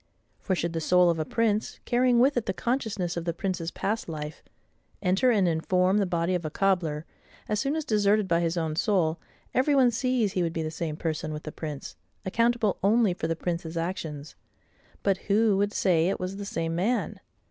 For 0.39 0.55
should 0.55 0.73
the 0.73 0.81
soul 0.81 1.11
of 1.11 1.19
a 1.19 1.25
prince, 1.25 1.79
carrying 1.85 2.17
with 2.19 2.35
it 2.35 2.47
the 2.47 2.55
consciousness 2.55 3.15
of 3.17 3.23
the 3.23 3.35
prince's 3.35 3.69
past 3.69 4.09
life, 4.09 4.41
enter 5.03 5.29
and 5.29 5.47
inform 5.47 5.99
the 5.99 6.07
body 6.07 6.33
of 6.33 6.43
a 6.43 6.49
cobbler, 6.49 7.05
as 7.47 7.59
soon 7.59 7.75
as 7.75 7.85
deserted 7.85 8.27
by 8.27 8.39
his 8.39 8.57
own 8.57 8.75
soul, 8.75 9.19
every 9.53 9.75
one 9.75 9.91
sees 9.91 10.31
he 10.33 10.41
would 10.41 10.53
be 10.53 10.63
the 10.63 10.71
same 10.71 10.97
PERSON 10.97 11.31
with 11.31 11.43
the 11.43 11.51
prince, 11.51 11.95
accountable 12.25 12.79
only 12.81 13.13
for 13.13 13.27
the 13.27 13.35
prince's 13.35 13.77
actions: 13.77 14.35
but 15.03 15.17
who 15.29 15.55
would 15.57 15.71
say 15.71 16.09
it 16.09 16.19
was 16.19 16.37
the 16.37 16.45
same 16.45 16.73
MAN? 16.73 17.19